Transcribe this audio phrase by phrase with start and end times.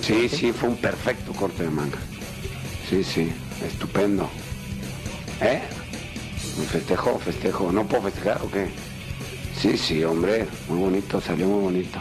[0.00, 1.98] Sí, sí, fue un perfecto corte de manga.
[2.88, 3.30] Sí, sí,
[3.64, 4.28] estupendo.
[5.40, 5.60] ¿Eh?
[6.70, 7.70] Festejo, festejo.
[7.70, 8.68] ¿No puedo festejar o qué?
[9.54, 12.00] Sí, sí, hombre, muy bonito, salió muy bonito.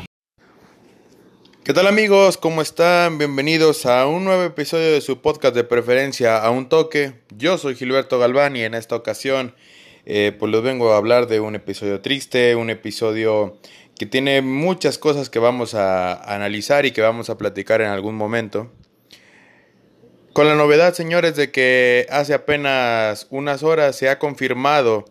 [1.63, 2.37] ¿Qué tal amigos?
[2.37, 3.17] ¿Cómo están?
[3.17, 7.21] Bienvenidos a un nuevo episodio de su podcast de preferencia a un toque.
[7.35, 9.53] Yo soy Gilberto Galván y en esta ocasión
[10.05, 13.57] eh, pues les vengo a hablar de un episodio triste, un episodio
[13.97, 18.15] que tiene muchas cosas que vamos a analizar y que vamos a platicar en algún
[18.15, 18.71] momento.
[20.33, 25.05] Con la novedad, señores, de que hace apenas unas horas se ha confirmado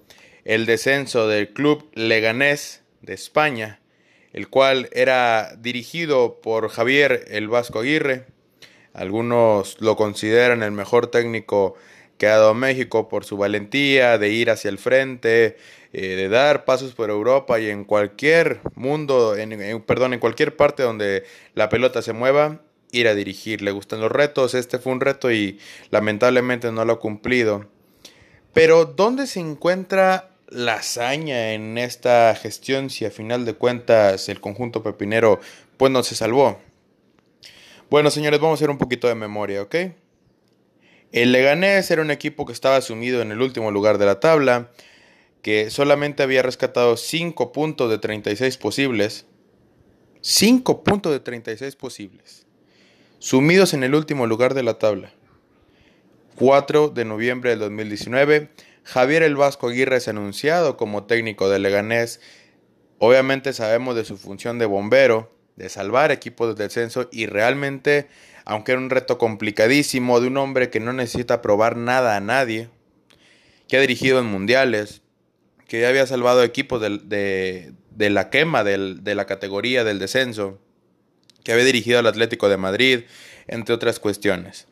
[0.44, 3.80] el descenso del club Leganés de España,
[4.32, 8.24] el cual era dirigido por Javier el Vasco Aguirre.
[8.94, 11.74] Algunos lo consideran el mejor técnico
[12.16, 15.56] que ha dado México por su valentía de ir hacia el frente,
[15.92, 20.82] eh, de dar pasos por Europa y en cualquier mundo, en, perdón, en cualquier parte
[20.82, 22.60] donde la pelota se mueva,
[22.92, 23.62] ir a dirigir.
[23.62, 25.58] Le gustan los retos, este fue un reto y
[25.90, 27.66] lamentablemente no lo ha cumplido.
[28.52, 34.40] Pero ¿dónde se encuentra la hazaña en esta gestión si a final de cuentas el
[34.40, 35.40] conjunto pepinero
[35.76, 36.60] pues no se salvó?
[37.90, 39.74] Bueno, señores, vamos a hacer un poquito de memoria, ¿ok?
[41.10, 44.70] El Leganés era un equipo que estaba sumido en el último lugar de la tabla,
[45.42, 49.26] que solamente había rescatado 5 puntos de 36 posibles.
[50.20, 52.46] 5 puntos de 36 posibles.
[53.18, 55.12] Sumidos en el último lugar de la tabla.
[56.36, 58.50] 4 de noviembre del 2019,
[58.82, 62.20] Javier El Vasco Aguirre es anunciado como técnico del Leganés.
[62.98, 68.08] Obviamente sabemos de su función de bombero, de salvar equipos de descenso y realmente,
[68.44, 72.70] aunque era un reto complicadísimo de un hombre que no necesita probar nada a nadie,
[73.68, 74.99] que ha dirigido en mundiales,
[75.70, 80.58] que ya había salvado equipos de, la quema de la categoría del descenso,
[81.44, 83.02] que había dirigido al Atlético de Madrid,
[83.46, 84.66] entre otras cuestiones.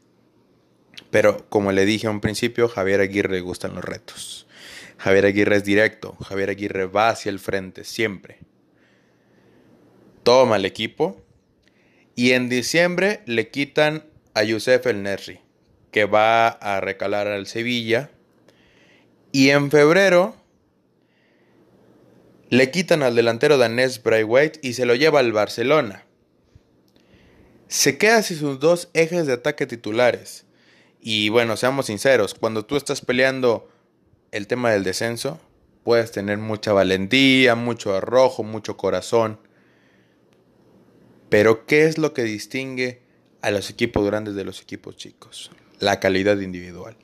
[1.12, 4.48] Pero como le dije a un principio, Javier Aguirre le gustan los retos.
[4.96, 8.38] Javier Aguirre es directo, Javier Aguirre va hacia el frente, siempre.
[10.24, 11.22] Toma el equipo
[12.16, 14.02] y en diciembre le quitan
[14.34, 15.38] a Youssef El Nesri,
[15.92, 18.10] que va a recalar al Sevilla.
[19.30, 20.37] Y en febrero
[22.50, 26.04] le quitan al delantero danés Braithwaite y se lo lleva al Barcelona.
[27.68, 30.46] Se queda sin sus dos ejes de ataque titulares.
[31.00, 33.68] Y bueno, seamos sinceros, cuando tú estás peleando
[34.32, 35.40] el tema del descenso,
[35.84, 39.38] puedes tener mucha valentía, mucho arrojo, mucho corazón.
[41.28, 43.02] Pero ¿qué es lo que distingue
[43.42, 45.50] a los equipos grandes de los equipos chicos?
[45.78, 46.96] La calidad individual.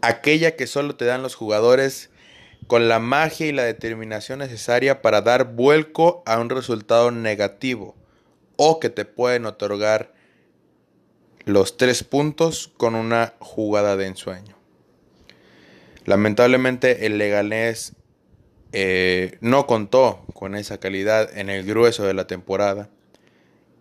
[0.00, 2.09] Aquella que solo te dan los jugadores
[2.70, 7.96] con la magia y la determinación necesaria para dar vuelco a un resultado negativo
[8.54, 10.14] o que te pueden otorgar
[11.46, 14.56] los tres puntos con una jugada de ensueño.
[16.04, 17.94] Lamentablemente el Leganés
[18.70, 22.88] eh, no contó con esa calidad en el grueso de la temporada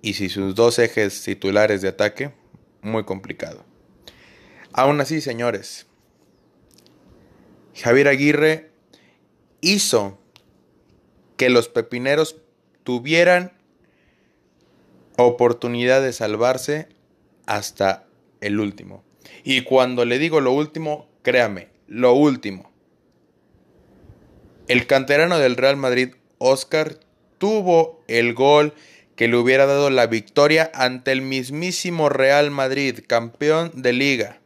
[0.01, 2.31] y si sus dos ejes titulares de ataque,
[2.81, 3.63] muy complicado.
[4.73, 5.85] Aún así, señores,
[7.75, 8.69] Javier Aguirre
[9.61, 10.19] hizo
[11.37, 12.37] que los pepineros
[12.83, 13.53] tuvieran
[15.17, 16.87] oportunidad de salvarse
[17.45, 18.05] hasta
[18.41, 19.03] el último.
[19.43, 22.71] Y cuando le digo lo último, créame, lo último.
[24.67, 26.99] El canterano del Real Madrid, Oscar,
[27.37, 28.73] tuvo el gol
[29.15, 34.39] que le hubiera dado la victoria ante el mismísimo Real Madrid, campeón de liga.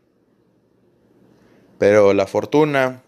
[1.77, 3.03] Pero la fortuna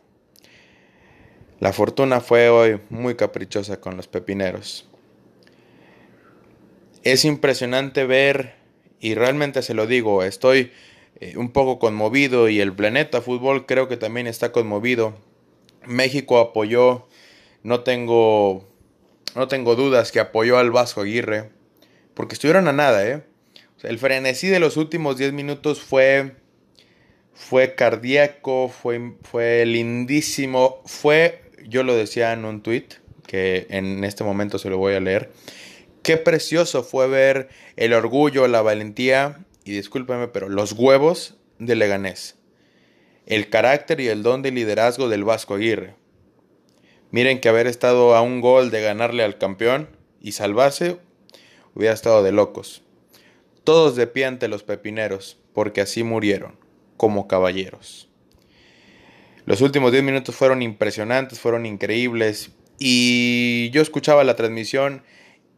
[1.65, 4.87] la fortuna fue hoy muy caprichosa con los pepineros.
[7.01, 8.53] Es impresionante ver,
[8.99, 10.71] y realmente se lo digo, estoy
[11.19, 15.15] eh, un poco conmovido y el planeta fútbol creo que también está conmovido.
[15.87, 17.07] México apoyó,
[17.63, 18.67] no tengo,
[19.33, 21.49] no tengo dudas que apoyó al Vasco Aguirre,
[22.13, 23.23] porque estuvieron a nada, ¿eh?
[23.81, 26.35] el frenesí de los últimos 10 minutos fue,
[27.33, 32.87] fue cardíaco, fue, fue lindísimo, fue yo lo decía en un tweet
[33.27, 35.31] que en este momento se lo voy a leer.
[36.03, 42.35] Qué precioso fue ver el orgullo, la valentía y discúlpeme, pero los huevos de Leganés.
[43.25, 45.95] El carácter y el don de liderazgo del Vasco Aguirre.
[47.09, 49.89] Miren que haber estado a un gol de ganarle al campeón
[50.21, 50.97] y salvarse
[51.73, 52.83] hubiera estado de locos.
[53.63, 56.55] Todos de pie ante los pepineros, porque así murieron,
[56.97, 58.09] como caballeros.
[59.45, 62.51] Los últimos 10 minutos fueron impresionantes, fueron increíbles.
[62.79, 65.03] Y yo escuchaba la transmisión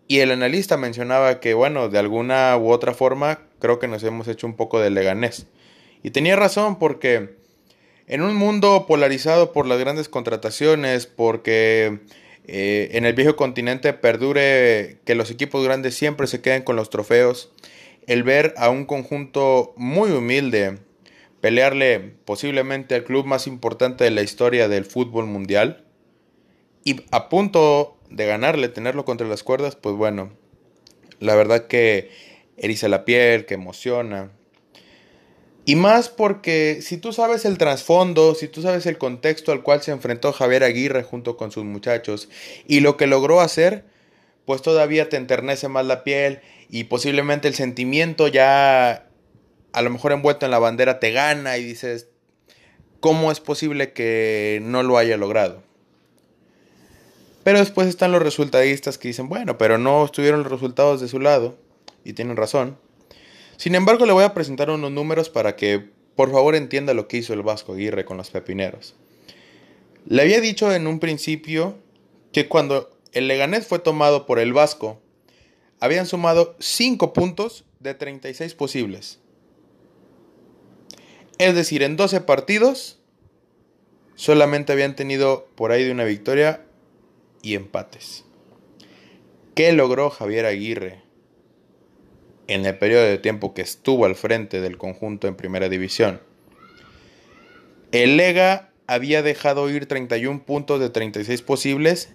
[0.10, 4.28] Y el analista mencionaba que, bueno, de alguna u otra forma, creo que nos hemos
[4.30, 5.48] hecho un poco de leganés.
[6.02, 7.36] Y tenía razón porque
[8.08, 12.00] en un mundo polarizado por las grandes contrataciones, porque
[12.48, 16.90] eh, en el viejo continente perdure que los equipos grandes siempre se queden con los
[16.90, 17.52] trofeos,
[18.06, 20.78] el ver a un conjunto muy humilde
[21.42, 25.86] pelearle posiblemente al club más importante de la historia del fútbol mundial
[26.84, 30.32] y a punto de ganarle, tenerlo contra las cuerdas, pues bueno,
[31.20, 32.10] la verdad que
[32.56, 34.32] eriza la piel, que emociona.
[35.66, 39.82] Y más porque si tú sabes el trasfondo, si tú sabes el contexto al cual
[39.82, 42.30] se enfrentó Javier Aguirre junto con sus muchachos
[42.68, 43.84] y lo que logró hacer,
[44.46, 46.40] pues todavía te enternece más la piel
[46.70, 49.07] y posiblemente el sentimiento ya
[49.78, 52.08] a lo mejor envuelto en la bandera te gana y dices,
[53.00, 55.62] ¿cómo es posible que no lo haya logrado?
[57.44, 61.20] Pero después están los resultadistas que dicen, bueno, pero no estuvieron los resultados de su
[61.20, 61.60] lado
[62.04, 62.80] y tienen razón.
[63.58, 67.18] Sin embargo, le voy a presentar unos números para que por favor entienda lo que
[67.18, 68.96] hizo el Vasco Aguirre con los pepineros.
[70.08, 71.78] Le había dicho en un principio
[72.32, 75.00] que cuando el Leganés fue tomado por el Vasco,
[75.80, 79.20] habían sumado 5 puntos de 36 posibles.
[81.38, 83.00] Es decir, en 12 partidos
[84.16, 86.66] solamente habían tenido por ahí de una victoria
[87.42, 88.26] y empates.
[89.56, 91.08] ¿Qué logró Javier Aguirre
[92.48, 96.22] en el periodo de tiempo que estuvo al frente del conjunto en primera división.
[97.92, 102.14] El Lega había dejado ir 31 puntos de 36 posibles.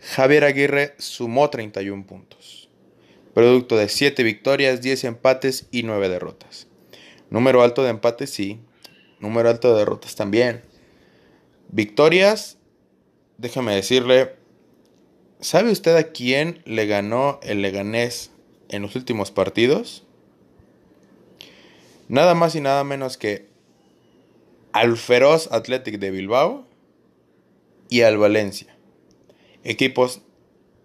[0.00, 2.68] Javier Aguirre sumó 31 puntos.
[3.32, 6.68] Producto de 7 victorias, 10 empates y 9 derrotas.
[7.30, 8.60] Número alto de empates, sí.
[9.20, 10.62] Número alto de derrotas también.
[11.68, 12.58] Victorias,
[13.38, 14.36] déjame decirle,
[15.40, 18.30] ¿sabe usted a quién le ganó el Leganés
[18.68, 20.04] en los últimos partidos,
[22.08, 23.48] nada más y nada menos que
[24.72, 26.66] al feroz Athletic de Bilbao
[27.88, 28.76] y al Valencia.
[29.62, 30.22] Equipos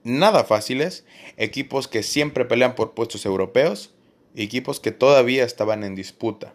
[0.04, 1.06] nada fáciles,
[1.38, 3.94] equipos que siempre pelean por puestos europeos,
[4.44, 6.54] equipos que todavía estaban en disputa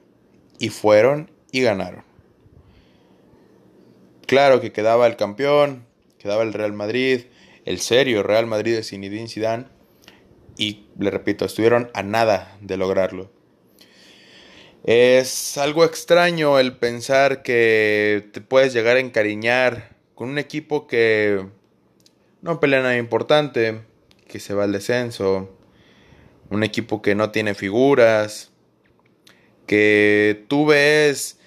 [0.59, 2.05] y fueron y ganaron.
[4.27, 5.87] Claro que quedaba el campeón,
[6.19, 7.23] quedaba el Real Madrid,
[7.65, 9.67] el serio Real Madrid de Zinedine Zidane,
[10.57, 13.31] y le repito, estuvieron a nada de lograrlo.
[14.85, 21.47] Es algo extraño el pensar que te puedes llegar a encariñar con un equipo que
[22.43, 23.81] no pelea nada importante,
[24.29, 25.57] que se va al descenso,
[26.55, 28.51] un equipo que no tiene figuras,
[29.67, 31.39] que tú ves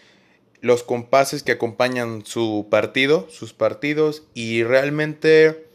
[0.62, 5.68] los compases que acompañan su partido, sus partidos, y realmente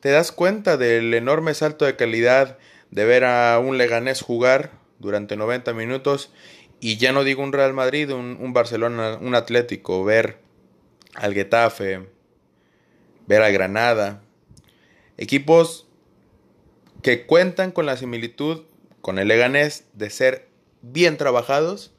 [0.00, 2.58] te das cuenta del enorme salto de calidad
[2.90, 6.32] de ver a un Leganés jugar durante 90 minutos
[6.80, 10.38] y ya no digo un Real Madrid, un, Barcelona, un Atlético, ver
[11.14, 12.06] al Getafe,
[13.26, 14.22] ver al Granada,
[15.16, 15.88] equipos
[17.02, 18.62] que cuentan con la similitud
[19.00, 20.48] con el Leganés de ser
[20.82, 21.92] bien trabajados,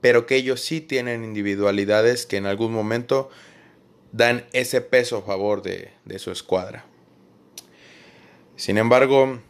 [0.00, 3.30] pero que ellos sí tienen individualidades que en algún momento
[4.12, 6.84] dan ese peso a favor de, de su escuadra.
[8.56, 9.40] Sin embargo,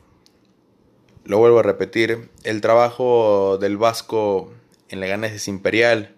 [1.25, 4.53] lo vuelvo a repetir, el trabajo del Vasco
[4.89, 6.17] en Leganés es imperial,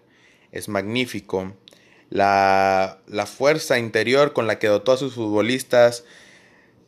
[0.51, 1.53] es magnífico.
[2.09, 6.05] La, la, fuerza interior con la que dotó a sus futbolistas,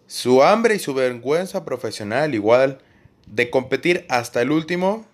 [0.07, 2.81] su hambre y su vergüenza profesional igual
[3.27, 5.05] de competir hasta el último,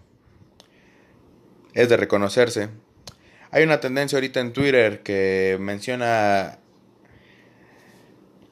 [1.73, 2.69] es de reconocerse.
[3.51, 6.59] Hay una tendencia ahorita en Twitter que menciona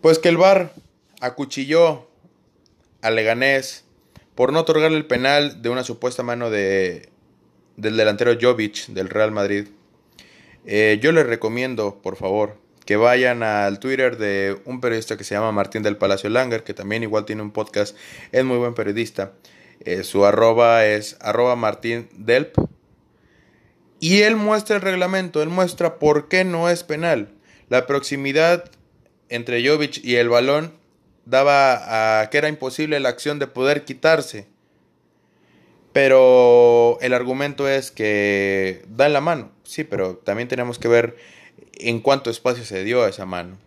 [0.01, 0.73] pues que el VAR
[1.19, 2.07] acuchilló
[3.01, 3.85] a Leganés
[4.35, 7.09] por no otorgarle el penal de una supuesta mano de,
[7.77, 9.67] del delantero Jovic del Real Madrid.
[10.65, 15.35] Eh, yo les recomiendo, por favor, que vayan al Twitter de un periodista que se
[15.35, 17.97] llama Martín del Palacio Langer, que también igual tiene un podcast,
[18.31, 19.33] es muy buen periodista.
[19.81, 22.57] Eh, su arroba es arroba Martín Delp.
[23.99, 27.33] Y él muestra el reglamento, él muestra por qué no es penal.
[27.69, 28.69] La proximidad
[29.29, 30.73] entre Jovic y el balón
[31.25, 34.47] daba a que era imposible la acción de poder quitarse.
[35.91, 41.15] Pero el argumento es que da en la mano, sí, pero también tenemos que ver
[41.73, 43.57] en cuánto espacio se dio a esa mano.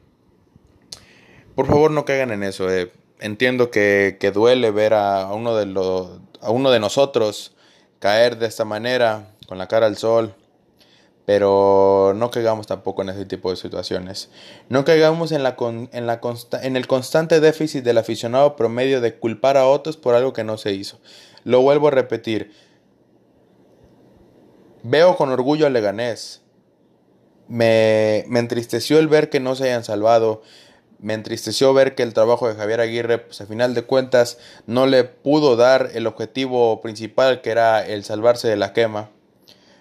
[1.54, 2.73] Por favor, no caigan en eso.
[2.73, 2.92] Eh.
[3.21, 7.52] Entiendo que, que, duele ver a uno, de los, a uno de nosotros
[7.99, 10.35] caer de esta manera, con la cara al sol.
[11.26, 14.30] pero no caigamos tampoco en ese tipo de situaciones.
[14.68, 15.57] No caigamos en, la
[15.92, 16.21] en, la
[16.62, 20.57] en el constante déficit del aficionado promedio de culpar a otros por algo que no
[20.57, 21.00] se hizo.
[21.45, 22.52] Lo vuelvo a repetir.
[24.83, 26.42] Veo con orgullo a Leganés.
[27.49, 30.43] Me, entristeció el ver que no se hayan salvado.
[31.00, 34.87] Me entristeció ver que el trabajo de Javier Aguirre, pues a final de cuentas, no
[34.87, 39.11] le pudo dar el objetivo principal que era el salvarse de la quema.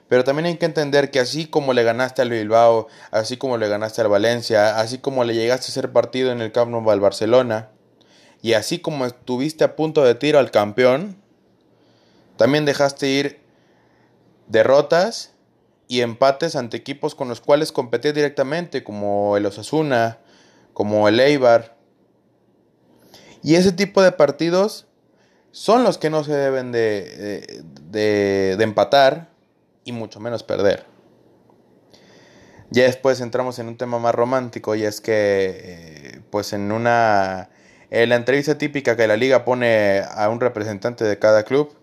[0.08, 3.68] Pero también hay que entender que así como le ganaste al Bilbao, así como le
[3.68, 7.02] ganaste al Valencia, así como le llegaste a ser partido en el Camp Nou al
[7.02, 7.72] Barcelona,
[8.42, 11.22] y así como estuviste a punto de tiro al campeón,
[12.38, 13.42] también dejaste ir
[14.48, 15.34] derrotas
[15.88, 20.20] y empates ante equipos con los cuales competí directamente, como el Osasuna,
[20.74, 21.78] como el Eibar.
[23.44, 24.88] Y ese tipo de partidos
[25.52, 29.30] son los que no se deben de, de, de empatar
[29.86, 30.86] y mucho menos perder.
[32.70, 35.14] Ya después entramos en un tema más romántico y es que,
[35.64, 37.50] eh, pues en una,
[37.90, 41.74] en la entrevista típica que la liga pone a un representante de cada club,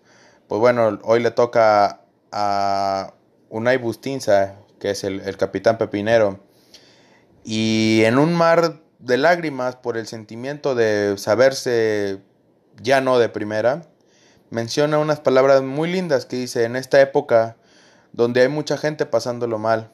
[0.47, 3.15] pues bueno, hoy le toca a
[3.55, 6.41] Unai Bustinza, que es el, el capitán pepinero,
[7.45, 12.19] y en un mar de lágrimas por el sentimiento de saberse
[12.83, 13.87] ya no de primera,
[14.51, 17.57] menciona unas palabras muy lindas que dice, en esta época
[18.13, 19.93] donde hay mucha gente pasándolo mal.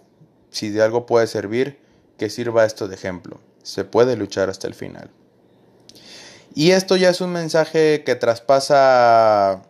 [0.48, 1.80] Si de algo puede servir,
[2.16, 3.40] que sirva esto de ejemplo.
[3.62, 5.10] Se puede luchar hasta el final.
[6.54, 9.62] Y esto ya es un mensaje que traspasa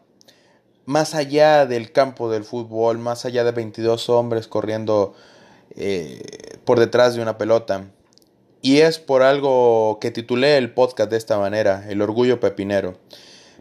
[0.86, 5.14] más allá del campo del fútbol, más allá de 22 hombres corriendo
[5.76, 7.86] eh, por detrás de una pelota.
[8.62, 12.94] Y es por algo que titulé el podcast de esta manera, El orgullo pepinero.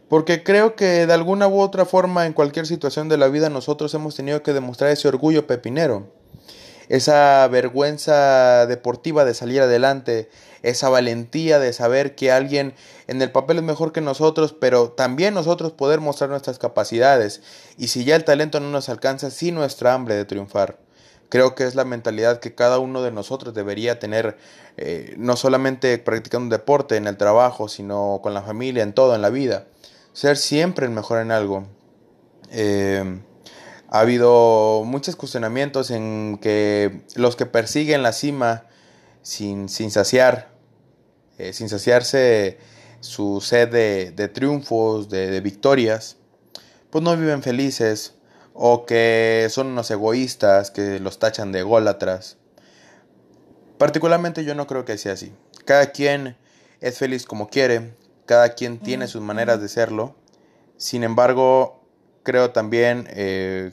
[0.08, 3.94] Porque creo que de alguna u otra forma en cualquier situación de la vida nosotros
[3.94, 6.08] hemos tenido que demostrar ese orgullo pepinero,
[6.90, 10.28] esa vergüenza deportiva de salir adelante,
[10.62, 12.74] esa valentía de saber que alguien
[13.06, 17.40] en el papel es mejor que nosotros, pero también nosotros poder mostrar nuestras capacidades
[17.78, 20.76] y si ya el talento no nos alcanza, sí nuestra hambre de triunfar.
[21.30, 24.36] Creo que es la mentalidad que cada uno de nosotros debería tener,
[24.76, 29.14] eh, no solamente practicando un deporte en el trabajo, sino con la familia, en todo,
[29.14, 29.66] en la vida
[30.12, 31.66] ser siempre el mejor en algo.
[32.50, 33.20] Eh,
[33.90, 38.66] ha habido muchos cuestionamientos en que los que persiguen la cima
[39.22, 40.48] sin, sin saciar,
[41.38, 42.58] eh, sin saciarse
[43.00, 46.18] su sed de, triunfos, de, de, victorias,
[46.90, 48.14] pues no viven felices
[48.54, 52.36] o que son unos egoístas que los tachan de ególatras.
[53.76, 55.32] Particularmente yo no creo que sea así.
[55.64, 56.36] Cada quien
[56.80, 57.92] es feliz como quiere,
[58.24, 60.14] cada quien tiene sus maneras de serlo.
[60.76, 61.80] Sin embargo,
[62.22, 63.72] creo también eh,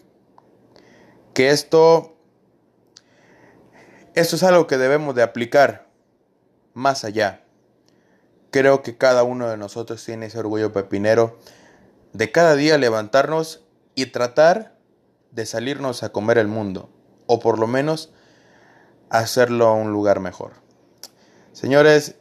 [1.37, 2.17] que esto,
[4.15, 5.87] esto es algo que debemos de aplicar
[6.73, 7.43] más allá.
[8.49, 11.37] Creo que cada uno de nosotros tiene ese orgullo pepinero
[12.11, 13.63] de cada día levantarnos
[13.93, 14.79] y tratar
[15.29, 16.89] de salirnos a comer el mundo,
[17.27, 18.11] o por lo menos
[19.11, 20.53] hacerlo a un lugar mejor.
[21.51, 22.15] Señores,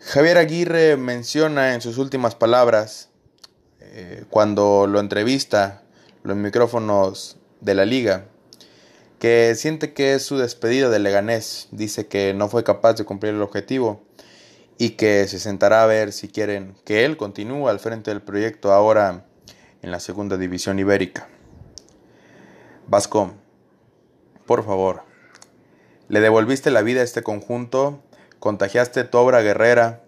[0.00, 3.08] Javier Aguirre menciona en sus últimas palabras,
[3.80, 5.85] eh, cuando lo entrevista
[6.26, 8.26] los micrófonos de la liga,
[9.18, 11.68] que siente que es su despedida de Leganés.
[11.70, 14.02] Dice que no fue capaz de cumplir el objetivo
[14.76, 18.72] y que se sentará a ver si quieren que él continúe al frente del proyecto
[18.72, 19.24] ahora
[19.82, 21.28] en la segunda división ibérica.
[22.88, 23.32] Vasco,
[24.44, 25.02] por favor,
[26.08, 28.02] le devolviste la vida a este conjunto
[28.38, 30.04] contagiaste tu obra guerrera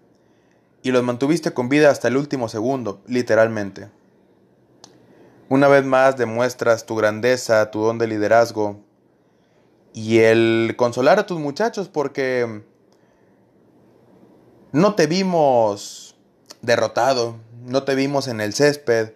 [0.82, 3.88] y los mantuviste con vida hasta el último segundo, literalmente.
[5.50, 8.84] Una vez más demuestras tu grandeza, tu don de liderazgo
[9.94, 12.62] y el consolar a tus muchachos porque
[14.72, 16.16] no te vimos
[16.60, 19.14] derrotado, no te vimos en el césped,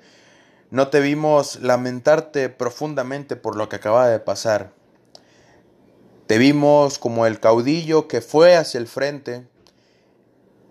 [0.71, 4.73] no te vimos lamentarte profundamente por lo que acaba de pasar.
[6.27, 9.47] Te vimos como el caudillo que fue hacia el frente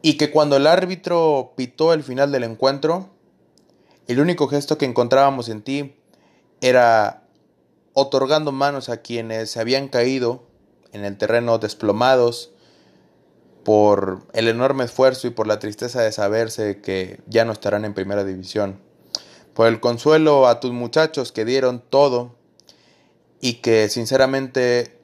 [0.02, 3.12] y que cuando el árbitro pitó el final del encuentro,
[4.08, 5.96] el único gesto que encontrábamos en ti
[6.62, 7.24] era
[7.94, 10.44] otorgando manos a quienes se habían caído
[10.94, 12.52] en el terreno desplomados
[13.64, 17.94] por el enorme esfuerzo y por la tristeza de saberse que ya no estarán en
[17.94, 18.80] primera división,
[19.54, 22.36] por el consuelo a tus muchachos que dieron todo
[23.40, 24.98] y que sinceramente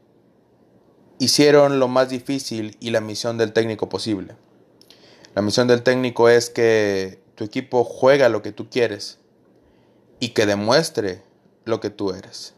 [1.19, 4.35] hicieron lo más difícil y la misión del técnico posible.
[5.35, 9.19] La misión del técnico es que tu equipo juega lo que tú quieres
[10.19, 11.21] y que demuestre
[11.65, 12.55] lo que tú eres.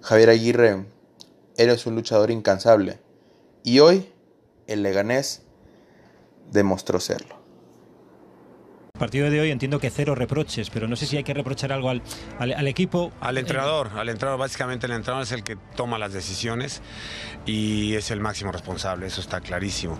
[0.00, 0.86] Javier Aguirre,
[1.58, 3.00] eres un luchador incansable.
[3.62, 4.10] Y hoy
[4.66, 5.42] el Leganés
[6.50, 7.44] demostró serlo.
[8.94, 11.70] El partido de hoy entiendo que cero reproches, pero no sé si hay que reprochar
[11.70, 12.00] algo al,
[12.38, 13.12] al, al equipo.
[13.20, 16.80] Al entrenador, al entrenador, básicamente el entrenador es el que toma las decisiones
[17.44, 19.92] y es el máximo responsable, eso está clarísimo.